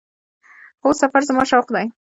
[0.81, 1.85] هو، سفر زما شوق دی